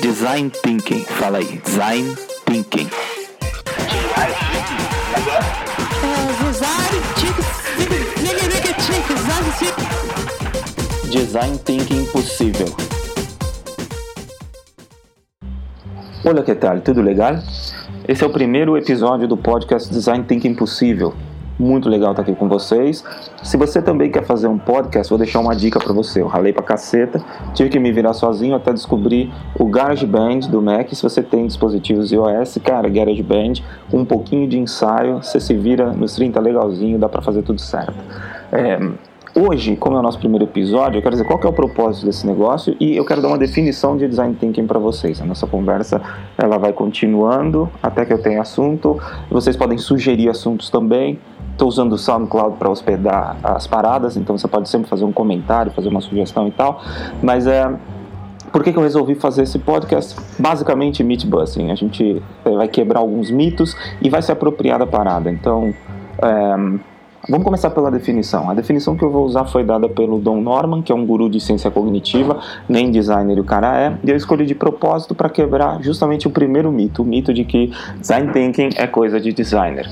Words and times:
Design 0.00 0.50
Thinking, 0.62 1.04
fala 1.04 1.38
aí, 1.38 1.60
Design 1.62 2.16
Thinking. 2.46 2.88
Design 11.10 11.58
Thinking 11.58 12.06
Possível. 12.06 12.66
Olha 16.24 16.42
que 16.42 16.54
tal, 16.54 16.80
tudo 16.80 17.02
legal? 17.02 17.34
Esse 18.08 18.24
é 18.24 18.26
o 18.26 18.30
primeiro 18.30 18.78
episódio 18.78 19.28
do 19.28 19.36
podcast 19.36 19.92
Design 19.92 20.24
Thinking 20.24 20.54
Possível. 20.54 21.14
Muito 21.60 21.90
legal 21.90 22.12
estar 22.12 22.22
aqui 22.22 22.34
com 22.34 22.48
vocês. 22.48 23.04
Se 23.42 23.58
você 23.58 23.82
também 23.82 24.10
quer 24.10 24.24
fazer 24.24 24.48
um 24.48 24.56
podcast, 24.56 25.10
vou 25.10 25.18
deixar 25.18 25.40
uma 25.40 25.54
dica 25.54 25.78
para 25.78 25.92
você. 25.92 26.22
Eu 26.22 26.26
ralei 26.26 26.54
pra 26.54 26.62
caceta, 26.62 27.22
tive 27.52 27.68
que 27.68 27.78
me 27.78 27.92
virar 27.92 28.14
sozinho 28.14 28.56
até 28.56 28.72
descobrir 28.72 29.30
o 29.58 29.66
GarageBand 29.66 30.48
do 30.50 30.62
Mac. 30.62 30.88
Se 30.88 31.02
você 31.02 31.22
tem 31.22 31.46
dispositivos 31.46 32.12
iOS, 32.12 32.56
cara, 32.64 32.88
GarageBand, 32.88 33.62
um 33.92 34.06
pouquinho 34.06 34.48
de 34.48 34.58
ensaio, 34.58 35.22
você 35.22 35.38
se 35.38 35.52
vira 35.52 35.92
nos 35.92 36.14
30 36.14 36.40
legalzinho, 36.40 36.98
dá 36.98 37.10
para 37.10 37.20
fazer 37.20 37.42
tudo 37.42 37.60
certo. 37.60 37.92
É, 38.50 38.78
Hoje, 39.32 39.76
como 39.76 39.96
é 39.96 40.00
o 40.00 40.02
nosso 40.02 40.18
primeiro 40.18 40.44
episódio, 40.44 40.98
eu 40.98 41.02
quero 41.02 41.12
dizer 41.12 41.24
qual 41.24 41.38
que 41.38 41.46
é 41.46 41.48
o 41.48 41.52
propósito 41.52 42.04
desse 42.04 42.26
negócio 42.26 42.74
e 42.80 42.96
eu 42.96 43.04
quero 43.04 43.22
dar 43.22 43.28
uma 43.28 43.38
definição 43.38 43.96
de 43.96 44.08
design 44.08 44.34
thinking 44.34 44.66
para 44.66 44.80
vocês. 44.80 45.20
A 45.20 45.24
nossa 45.24 45.46
conversa 45.46 46.02
ela 46.36 46.58
vai 46.58 46.72
continuando 46.72 47.70
até 47.80 48.04
que 48.04 48.12
eu 48.12 48.20
tenha 48.20 48.40
assunto. 48.40 49.00
Vocês 49.30 49.56
podem 49.56 49.78
sugerir 49.78 50.28
assuntos 50.28 50.68
também. 50.68 51.16
Estou 51.60 51.68
usando 51.68 51.92
o 51.92 51.98
SoundCloud 51.98 52.56
para 52.56 52.70
hospedar 52.70 53.36
as 53.42 53.66
paradas, 53.66 54.16
então 54.16 54.38
você 54.38 54.48
pode 54.48 54.66
sempre 54.66 54.88
fazer 54.88 55.04
um 55.04 55.12
comentário, 55.12 55.70
fazer 55.70 55.90
uma 55.90 56.00
sugestão 56.00 56.48
e 56.48 56.50
tal. 56.50 56.80
Mas 57.22 57.46
é, 57.46 57.70
por 58.50 58.64
que, 58.64 58.72
que, 58.72 58.78
eu 58.78 58.82
resolvi 58.82 59.14
fazer 59.14 59.42
esse 59.42 59.58
podcast? 59.58 60.16
Basicamente, 60.38 61.04
myth 61.04 61.26
busting. 61.26 61.70
A 61.70 61.74
gente 61.74 62.22
é, 62.46 62.50
vai 62.50 62.66
quebrar 62.66 63.00
alguns 63.00 63.30
mitos 63.30 63.76
e 64.00 64.08
vai 64.08 64.22
se 64.22 64.32
apropriar 64.32 64.78
da 64.78 64.86
parada. 64.86 65.30
Então, 65.30 65.74
é, 66.22 66.80
Vamos 67.28 67.44
começar 67.44 67.68
pela 67.70 67.90
definição. 67.90 68.48
A 68.48 68.54
definição 68.54 68.96
que 68.96 69.04
eu 69.04 69.10
vou 69.10 69.26
usar 69.26 69.44
foi 69.44 69.62
dada 69.62 69.88
pelo 69.88 70.18
Don 70.18 70.40
Norman, 70.40 70.80
que 70.80 70.90
é 70.90 70.94
um 70.94 71.04
guru 71.04 71.28
de 71.28 71.38
ciência 71.38 71.70
cognitiva, 71.70 72.40
nem 72.66 72.90
designer 72.90 73.38
o 73.38 73.44
cara 73.44 73.78
é, 73.78 73.98
e 74.02 74.10
eu 74.10 74.16
escolhi 74.16 74.46
de 74.46 74.54
propósito 74.54 75.14
para 75.14 75.28
quebrar 75.28 75.82
justamente 75.82 76.26
o 76.26 76.30
primeiro 76.30 76.72
mito, 76.72 77.02
o 77.02 77.04
mito 77.04 77.34
de 77.34 77.44
que 77.44 77.72
design 77.98 78.32
thinking 78.32 78.70
é 78.74 78.86
coisa 78.86 79.20
de 79.20 79.32
designer. 79.32 79.86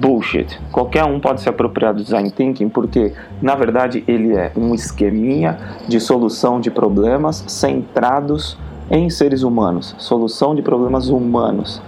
Bullshit. 0.00 0.58
Qualquer 0.70 1.04
um 1.04 1.18
pode 1.18 1.40
se 1.40 1.48
apropriar 1.48 1.94
do 1.94 2.02
design 2.02 2.30
thinking 2.30 2.68
porque, 2.68 3.12
na 3.40 3.54
verdade, 3.54 4.04
ele 4.06 4.34
é 4.34 4.52
um 4.56 4.74
esqueminha 4.74 5.58
de 5.88 5.98
solução 6.00 6.60
de 6.60 6.70
problemas 6.70 7.44
centrados 7.46 8.58
em 8.90 9.10
seres 9.10 9.42
humanos, 9.42 9.94
solução 9.98 10.54
de 10.54 10.62
problemas 10.62 11.08
humanos 11.08 11.82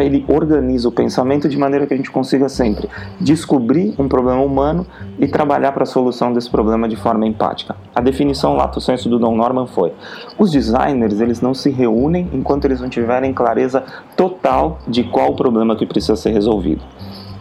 ele 0.00 0.24
organiza 0.28 0.88
o 0.88 0.92
pensamento 0.92 1.48
de 1.48 1.58
maneira 1.58 1.86
que 1.86 1.92
a 1.92 1.96
gente 1.96 2.10
consiga 2.10 2.48
sempre 2.48 2.88
descobrir 3.20 3.94
um 3.98 4.08
problema 4.08 4.40
humano 4.40 4.86
e 5.18 5.26
trabalhar 5.26 5.72
para 5.72 5.82
a 5.82 5.86
solução 5.86 6.32
desse 6.32 6.48
problema 6.48 6.88
de 6.88 6.96
forma 6.96 7.26
empática. 7.26 7.76
A 7.94 8.00
definição 8.00 8.56
lato 8.56 8.80
senso 8.80 9.08
do 9.08 9.18
Don 9.18 9.36
Norman 9.36 9.66
foi: 9.66 9.92
os 10.38 10.50
designers 10.50 11.20
eles 11.20 11.40
não 11.40 11.52
se 11.52 11.70
reúnem 11.70 12.30
enquanto 12.32 12.64
eles 12.64 12.80
não 12.80 12.88
tiverem 12.88 13.32
clareza 13.32 13.84
total 14.16 14.78
de 14.86 15.04
qual 15.04 15.32
o 15.32 15.36
problema 15.36 15.76
que 15.76 15.86
precisa 15.86 16.16
ser 16.16 16.30
resolvido. 16.30 16.82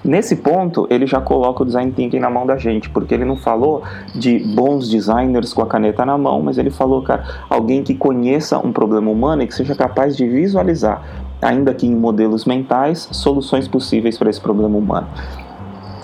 Nesse 0.04 0.36
ponto, 0.38 0.88
ele 0.90 1.06
já 1.06 1.22
coloca 1.22 1.62
o 1.62 1.66
design 1.66 1.92
thinking 1.92 2.20
na 2.20 2.30
mão 2.30 2.46
da 2.46 2.58
gente, 2.58 2.90
porque 2.90 3.14
ele 3.14 3.26
não 3.26 3.36
falou 3.36 3.84
de 4.16 4.40
bons 4.40 4.90
designers 4.90 5.54
com 5.54 5.62
a 5.62 5.68
caneta 5.68 6.04
na 6.06 6.18
mão, 6.18 6.42
mas 6.42 6.58
ele 6.58 6.72
falou, 6.72 7.04
cara, 7.04 7.24
alguém 7.50 7.84
que 7.84 7.94
conheça 7.94 8.58
um 8.58 8.72
problema 8.72 9.12
humano 9.12 9.44
e 9.44 9.48
que 9.48 9.54
seja 9.54 9.76
capaz 9.76 10.18
de 10.18 10.28
visualizar 10.28 11.04
ainda 11.42 11.74
que 11.74 11.88
em 11.88 11.96
modelos 11.96 12.46
mentais, 12.46 13.10
soluções 13.12 13.68
possíveis 13.68 14.18
para 14.18 14.30
esse 14.30 14.40
problema 14.40 14.78
humano. 14.78 15.08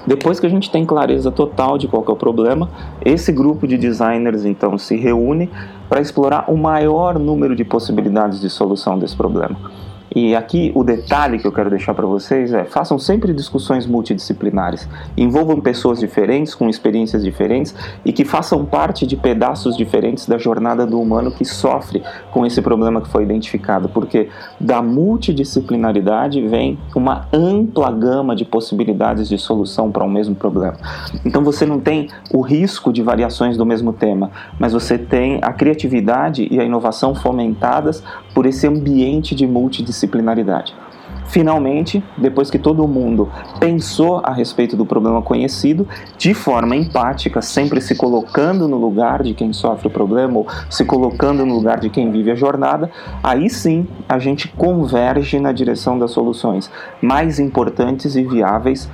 Depois 0.06 0.40
que 0.40 0.45
a 0.45 0.50
gente 0.50 0.72
tem 0.72 0.86
clareza 0.86 1.30
total 1.30 1.78
de 1.78 1.88
qual 1.88 2.03
é 2.07 2.12
o 2.12 2.16
problema, 2.16 2.69
esse 3.03 3.31
grupo 3.31 3.68
de 3.68 3.78
designers 3.78 4.46
então 4.46 4.78
se 4.78 4.96
reúne 4.96 5.50
para 5.90 6.00
explorar 6.00 6.46
o 6.50 6.57
maior 6.57 7.19
número 7.19 7.56
de 7.56 7.66
possibilidades 7.66 8.40
de 8.40 8.50
solução 8.50 8.97
desse 8.97 9.16
problema. 9.16 9.57
E 10.19 10.35
aqui 10.35 10.72
o 10.73 10.83
detalhe 10.83 11.38
que 11.38 11.45
eu 11.45 11.51
quero 11.51 11.69
deixar 11.69 11.94
para 11.94 12.07
vocês 12.07 12.51
é: 12.51 12.63
façam 12.63 12.97
sempre 12.97 13.31
discussões 13.31 13.85
multidisciplinares, 13.85 14.89
envolvam 15.16 15.61
pessoas 15.61 16.00
diferentes, 16.00 16.55
com 16.55 16.67
experiências 16.67 17.23
diferentes 17.23 17.75
e 18.03 18.11
que 18.11 18.25
façam 18.25 18.66
parte 18.66 19.06
de 19.06 19.16
pedaços 19.16 19.77
diferentes 19.77 20.25
da 20.25 20.39
jornada 20.39 20.88
do 20.88 21.00
humano 21.00 21.29
que 21.29 21.45
sofre 21.45 22.01
com 22.31 22.44
esse 22.47 22.63
problema 22.63 23.00
que 23.00 23.07
foi 23.07 23.22
identificado, 23.22 23.89
porque 23.89 24.27
da 24.59 24.81
multidisciplinaridade 24.81 26.41
vem 26.47 26.79
uma 26.95 27.27
ampla 27.31 27.91
gama 27.91 28.35
de 28.35 28.44
possibilidades 28.44 29.29
de 29.29 29.38
solução 29.38 29.91
para 29.91 30.03
o 30.03 30.07
um 30.07 30.09
mesmo 30.09 30.33
problema. 30.33 30.77
Então 31.23 31.44
você 31.44 31.63
não 31.63 31.79
tem 31.79 32.09
o 32.33 32.41
risco 32.41 32.91
de 32.91 33.03
variações 33.03 33.56
do 33.56 33.67
mesmo 33.67 33.94
tema, 33.94 34.31
mas 34.57 34.73
você 34.73 34.97
tem 34.97 35.38
a 35.44 35.53
criatividade 35.53 36.47
e 36.50 36.59
a 36.59 36.63
inovação 36.63 37.13
fomentadas 37.13 38.03
por 38.38 38.46
esse 38.46 38.68
ambiente 38.68 39.34
de 39.34 39.48
multidisciplinaridade. 39.48 40.75
Finalmente, 41.25 42.03
depois 42.16 42.52
que 42.52 42.59
todo 42.59 42.88
mundo 42.88 43.31
pensou 43.59 44.22
a 44.24 44.31
respeito 44.31 44.78
do 44.78 44.86
problema 44.86 45.24
conhecido, 45.24 45.88
de 46.20 46.36
forma 46.36 46.75
empática, 46.75 47.42
sempre 47.42 47.81
se 47.81 47.96
colocando 47.96 48.68
no 48.68 48.78
lugar 48.78 49.24
de 49.24 49.34
quem 49.34 49.52
sofre 49.52 49.88
o 49.88 49.90
problema 49.90 50.38
ou 50.38 50.48
se 50.70 50.86
colocando 50.86 51.48
no 51.48 51.56
lugar 51.56 51.80
de 51.80 51.90
quem 51.90 52.12
vive 52.12 52.30
a 52.30 52.36
jornada, 52.36 52.92
aí 53.24 53.50
sim 53.50 53.88
a 54.08 54.20
gente 54.20 54.50
converge 54.50 55.40
na 55.40 55.52
direção 55.52 55.98
das 55.98 56.12
soluções 56.12 56.69
mais 57.02 57.40
importantes 57.40 58.16
e 58.16 58.24
viáveis 58.24 58.88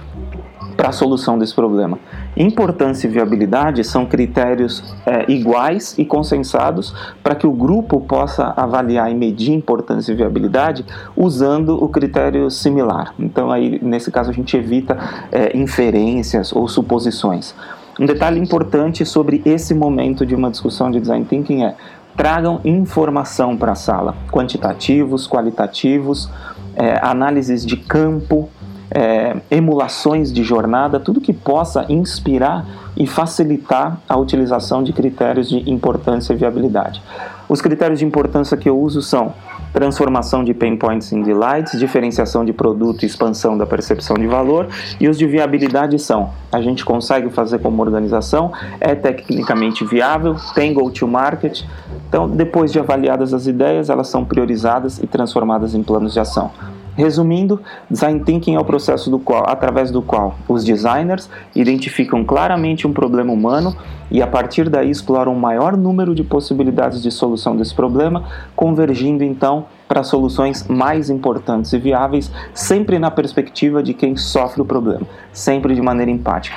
para 0.84 0.90
a 0.90 0.92
solução 0.92 1.40
desse 1.40 1.56
problema. 1.56 1.98
Importância 2.36 3.08
e 3.08 3.10
viabilidade 3.10 3.86
são 3.86 4.06
critérios 4.06 4.84
é, 5.06 5.32
iguais 5.32 5.96
e 5.98 6.04
consensados 6.04 6.94
para 7.24 7.36
que 7.36 7.48
o 7.48 7.54
grupo 7.54 8.02
possa 8.02 8.54
avaliar 8.58 9.10
e 9.10 9.16
medir 9.16 9.54
importância 9.54 10.12
e 10.12 10.16
viabilidade 10.16 10.86
usando 11.16 11.82
o 11.82 11.88
critério 11.88 12.52
similar. 12.52 13.14
Então, 13.18 13.50
aí, 13.50 13.80
nesse 13.82 14.12
caso, 14.12 14.30
a 14.30 14.34
gente 14.34 14.58
evita 14.58 14.98
é, 15.32 15.58
inferências 15.58 16.52
ou 16.52 16.68
suposições. 16.68 17.56
Um 17.98 18.06
detalhe 18.06 18.38
importante 18.38 19.06
sobre 19.06 19.42
esse 19.46 19.74
momento 19.74 20.26
de 20.26 20.36
uma 20.36 20.52
discussão 20.52 20.92
de 20.92 21.00
design 21.00 21.24
thinking 21.24 21.64
é 21.64 21.76
tragam 22.18 22.60
informação 22.66 23.56
para 23.56 23.72
a 23.72 23.76
sala, 23.76 24.18
quantitativos, 24.30 25.30
qualitativos, 25.30 26.30
é, 26.76 27.00
análises 27.02 27.66
de 27.66 27.78
campo, 27.78 28.50
é, 28.94 29.36
emulações 29.50 30.32
de 30.32 30.44
jornada, 30.44 31.00
tudo 31.00 31.20
que 31.20 31.34
possa 31.34 31.86
inspirar 31.90 32.66
e 32.96 33.08
facilitar 33.08 33.98
a 34.08 34.16
utilização 34.18 34.84
de 34.84 34.94
critérios 34.94 35.50
de 35.50 35.70
importância 35.70 36.34
e 36.34 36.36
viabilidade. 36.36 37.02
Os 37.50 37.60
critérios 37.60 38.00
de 38.00 38.06
importância 38.06 38.56
que 38.56 38.70
eu 38.70 38.80
uso 38.80 39.02
são 39.02 39.34
transformação 39.74 40.44
de 40.44 40.54
pain 40.54 40.78
points 40.78 41.12
em 41.12 41.24
delights, 41.24 41.80
diferenciação 41.80 42.46
de 42.46 42.54
produto 42.54 43.02
e 43.02 43.06
expansão 43.08 43.58
da 43.58 43.66
percepção 43.66 44.16
de 44.16 44.28
valor, 44.28 44.68
e 45.00 45.10
os 45.10 45.18
de 45.18 45.26
viabilidade 45.26 45.98
são: 45.98 46.30
a 46.52 46.62
gente 46.62 46.86
consegue 46.86 47.30
fazer 47.32 47.60
como 47.60 47.82
organização, 47.82 48.52
é 48.80 48.94
tecnicamente 48.94 49.84
viável, 49.84 50.36
tem 50.54 50.74
go 50.74 50.90
to 50.92 51.08
market. 51.08 51.64
Então, 52.08 52.30
depois 52.30 52.72
de 52.72 52.78
avaliadas 52.80 53.34
as 53.34 53.48
ideias, 53.48 53.90
elas 53.90 54.08
são 54.08 54.24
priorizadas 54.24 55.00
e 55.00 55.08
transformadas 55.08 55.74
em 55.74 55.82
planos 55.82 56.14
de 56.14 56.20
ação. 56.20 56.52
Resumindo, 56.96 57.60
design 57.90 58.20
thinking 58.20 58.56
é 58.56 58.60
o 58.60 58.66
processo 58.66 59.10
do 59.10 59.18
qual, 59.18 59.44
através 59.48 59.90
do 59.90 60.02
qual 60.02 60.36
os 60.48 60.64
designers 60.64 61.30
identificam 61.56 62.24
claramente 62.24 62.86
um 62.86 62.94
problema 62.94 63.34
humano 63.34 63.76
e 64.12 64.22
a 64.22 64.28
partir 64.28 64.70
daí 64.70 64.92
exploram 64.92 65.34
o 65.34 65.40
maior 65.40 65.76
número 65.76 66.14
de 66.14 66.24
possibilidades 66.24 67.02
de 67.02 67.10
solução 67.10 67.58
desse 67.58 67.74
problema, 67.74 68.26
convergindo 68.56 69.24
então 69.24 69.66
para 69.88 70.04
soluções 70.04 70.68
mais 70.68 71.10
importantes 71.10 71.74
e 71.74 71.80
viáveis, 71.80 72.32
sempre 72.54 73.00
na 73.00 73.10
perspectiva 73.10 73.82
de 73.82 73.94
quem 73.94 74.16
sofre 74.16 74.62
o 74.62 74.66
problema, 74.66 75.06
sempre 75.32 75.74
de 75.74 75.82
maneira 75.82 76.12
empática. 76.12 76.56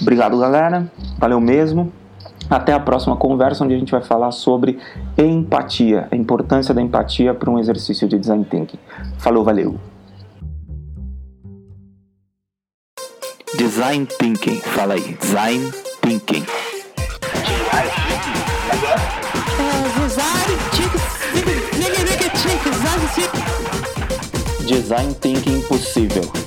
Obrigado, 0.00 0.38
galera. 0.38 0.90
Valeu 1.18 1.40
mesmo. 1.40 1.92
Até 2.48 2.72
a 2.72 2.80
próxima 2.80 3.16
conversa, 3.16 3.64
onde 3.64 3.74
a 3.74 3.78
gente 3.78 3.90
vai 3.90 4.02
falar 4.02 4.30
sobre 4.30 4.78
empatia, 5.18 6.08
a 6.10 6.16
importância 6.16 6.72
da 6.72 6.80
empatia 6.80 7.34
para 7.34 7.50
um 7.50 7.58
exercício 7.58 8.08
de 8.08 8.18
design 8.18 8.44
thinking. 8.44 8.78
Falou, 9.18 9.44
valeu! 9.44 9.76
Design 13.56 14.06
Thinking, 14.18 14.60
fala 14.60 14.94
aí, 14.94 15.16
Design 15.18 15.72
Thinking. 16.02 16.44
Design 24.66 25.14
Thinking 25.14 25.62
Possível. 25.62 26.45